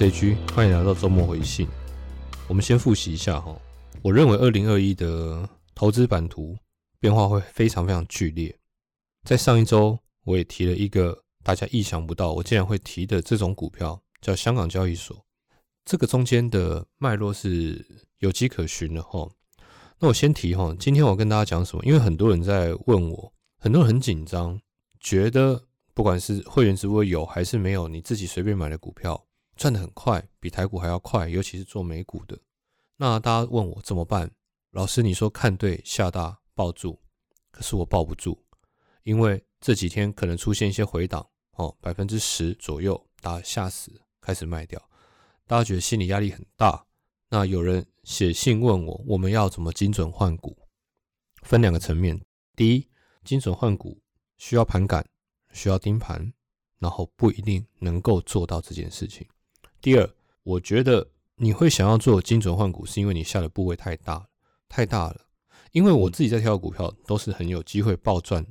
[0.00, 1.68] JG，欢迎来到周末回信。
[2.48, 3.54] 我们先复习一下哈，
[4.00, 6.56] 我认为二零二一的投资版图
[6.98, 8.58] 变化会非常非常剧烈。
[9.24, 15.22] 在上一周，我也提了一个大家意想不到，我竟然会提的这种股票，叫香港交易所。
[15.84, 17.86] 这个中间的脉络是
[18.20, 19.28] 有迹可循的哈。
[19.98, 21.84] 那我先提哈，今天我跟大家讲什么？
[21.84, 24.58] 因为很多人在问我，很多人很紧张，
[24.98, 25.66] 觉得。
[25.92, 29.22] 不管是会员直播有还是没有，你自己随便买的股票
[29.60, 32.40] 赚的很快，比台股还要快，尤其是做美股的。
[32.96, 34.30] 那大家问我怎么办？
[34.70, 36.98] 老师，你说看对下大抱住，
[37.50, 38.42] 可是我抱不住，
[39.02, 44.82] 因为这几天可能出现一些回档，哦，百分之十左右，大家吓死，开始卖掉，
[45.46, 46.86] 大家觉得心理压力很大。
[47.28, 50.56] 那有人写信问我，我们要怎么精准换股？
[51.42, 52.18] 分两个层面，
[52.56, 52.88] 第一，
[53.24, 54.00] 精准换股
[54.38, 55.06] 需要盘感。
[55.52, 56.32] 需要盯盘，
[56.78, 59.26] 然后不一定能够做到这件事情。
[59.80, 60.10] 第二，
[60.42, 64.26] 我觉得你会想要做精准换股，是因为你下的部位太大了，
[64.68, 65.26] 太大了。
[65.72, 68.50] 因为我自己在挑股票都是很有机会暴赚的。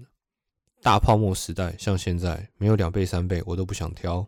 [0.82, 4.28] 大泡沫时代，像现在没有两倍三倍，我都不想挑。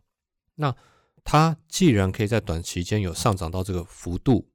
[0.55, 0.75] 那
[1.23, 4.49] 它既然可以在短期间有上涨到这个幅度，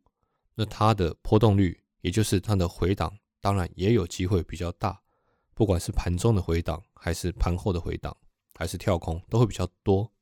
[0.54, 5.00] 那它的波动率，也就是它的回档，当然也有机会比较大。
[5.54, 8.14] 不管是盘中的回档，还是盘后的回档，
[8.54, 10.12] 还是跳空，都会比较多。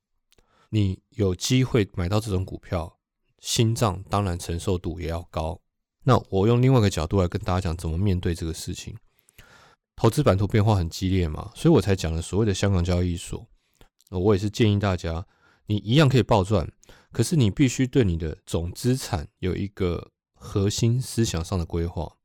[0.75, 2.99] 你有机会买到这种股票，
[3.39, 5.61] 心脏当然承受度也要高。
[6.03, 8.93] 那我用另外一个角度来跟大家讲，怎么面对这个事情。
[9.95, 13.47] 投资版图变化很激烈嘛，所以我才讲了所谓的香港交易所。
[14.11, 15.25] 我也是建议大家，
[15.67, 16.69] 你一样可以暴赚，
[17.13, 22.17] 可是你必须对你的总资产有一个核心思想上的规划。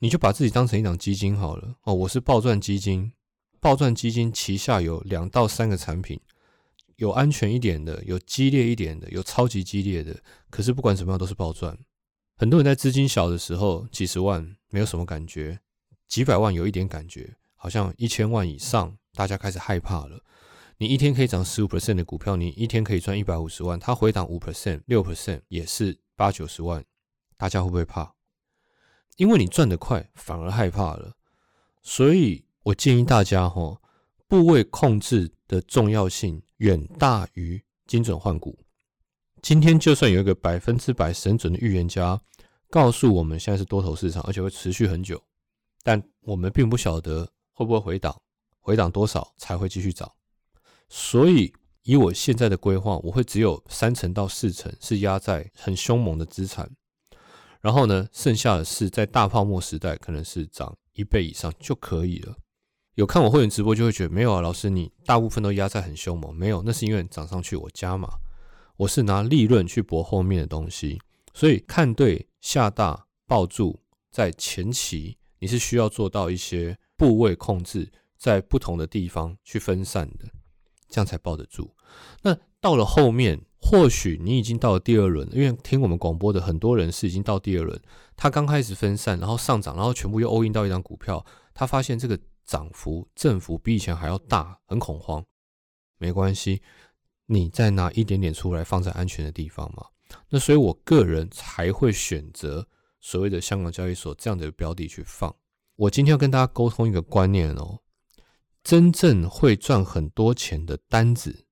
[0.00, 3.10] 你就把自己当成一档基金好了哦，我是暴赚基金，
[3.60, 6.20] 暴赚基金旗下有两到三个产品，
[6.98, 10.20] 有安全一点的，有激烈一点的，有超级激烈的。
[10.50, 11.78] 可是不管怎么样都是暴赚。
[12.36, 15.60] 很多人在资金小的时候，几十万没有什么感觉，
[16.08, 20.24] 几百万有一点感觉，好像一千万以上，大家开始害怕了。
[20.78, 26.84] 你一天可以涨十五 percent 的股票，你一天可以赚一百五十万，它回档五 percent、六 percent 也是八九十万，
[27.36, 28.14] 大家会不会怕？
[29.16, 31.16] 因为你赚得快，反而害怕了，
[31.80, 33.80] 所以我建议大家哈，
[34.26, 38.58] 部位控制的重要性远大于精准换股。
[39.42, 42.20] 今天就算有一个百分之百神准的预言家
[42.70, 45.22] 告诉我们现在是多头市场，而且会持续很久，
[45.82, 48.20] 但我们并不晓得会不会回档，
[48.60, 50.12] 回档多少才会继续涨。
[50.88, 51.52] 所以
[51.82, 56.70] 以我现在的规划，我会只有三成到四成是压在很凶猛的资产。
[57.60, 62.36] 然后呢，剩下的是在大泡沫时代，可能是涨一倍以上就可以了。
[62.98, 68.08] 有看我会员直播就会觉得没有啊，老师你大部分都压在很凶猛，没有，那是因为涨上去我加码，
[68.76, 71.00] 我是拿利润去搏后面的东西。
[71.32, 73.78] 所以看对下大抱住，
[74.10, 80.24] 在前期你是需要做到一些部位控制，在不同的地方去分散的，
[80.88, 81.70] 这样才抱得住。
[82.22, 83.40] 那到了后面。
[83.60, 87.78] 或许你已经到了第二轮，因为听我们广播的很多人是已经到第二轮。
[88.16, 92.16] 他刚开始分散，然后上涨，然后全部又 all in 到一张股票，他发现这个
[92.48, 95.24] 涨幅、振幅比以前还要大，很恐慌。
[95.98, 96.60] 没关系，
[97.26, 99.86] 你再拿一点点出来放在安全的地方嘛。
[100.28, 102.66] 那所以我个人才会选择
[103.00, 105.32] 所谓的香港交易所这样的标的去放。
[105.76, 107.78] 我今天要跟大家沟通一个观念哦，
[108.64, 111.44] 真正会赚很多钱的单子。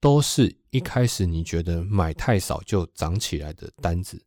[0.00, 4.22] 都是一开始你觉得买太少就涨起来的单子，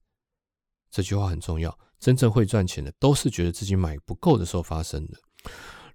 [0.89, 1.77] 这句话很重要。
[1.99, 5.19] 真正会赚钱的，都是觉得自己买不够的时候发生的。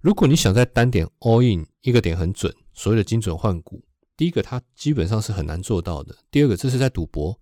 [0.03, 3.81] 如果你想在单点 all in 一个点很准，所谓的精准换股，
[4.17, 6.13] 第一个它基本上是很难做到的。
[6.29, 7.39] 第二个，这是在赌博。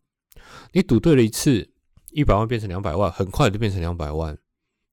[0.71, 1.67] 你赌对了一次，
[2.11, 4.37] 一百万变成两百万，很快就变成两百万，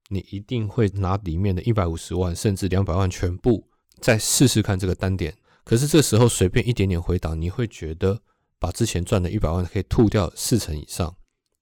[0.09, 3.69] 你一定会拿里面的一百五十万甚至两百万全部
[4.01, 5.37] 再试试看这个单点。
[5.63, 8.19] 可是这时候随便一点点回档，你会觉得
[8.59, 11.15] 把之前赚的一百万可以吐掉四成以上，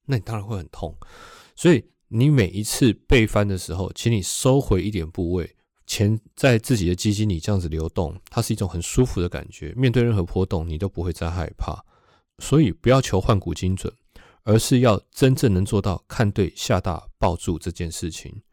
[0.05, 0.97] 那你当然会很痛。
[1.53, 5.56] 所以你每一次被翻的时候，请你收回一点部位，
[5.87, 9.73] 钱在自己的基金里这样子流动，它是一种很舒服的感觉。
[9.75, 11.83] 面对任何波动，你都不会再害怕。
[12.37, 13.91] 所以不要求换股精准，
[14.43, 18.43] 而是要真正能做到看对下大抱住这件事情。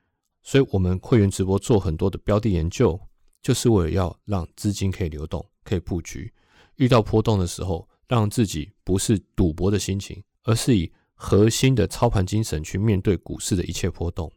[0.42, 2.98] 所以我们会员直播做很多的标的研究。
[3.42, 6.32] 就是为了要让资金可以流动，可以布局，
[6.76, 14.32] 遇到波动的时候，让自己不是赌博的心情，而是以核心的操盘精神去面对股市的一切波动。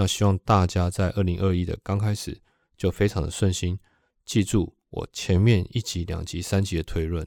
[0.00, 2.40] 那希望大家在二零二一的刚开始
[2.74, 3.78] 就非常的顺心。
[4.24, 7.26] 记住我前面一集、两集、三集的推论，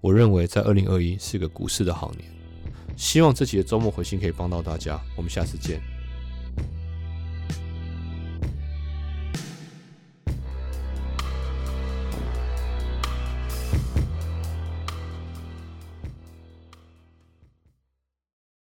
[0.00, 2.24] 我认为在二零二一是个股市的好年。
[2.96, 5.95] 希望这期的周末回信可以帮到大家，我们下次见。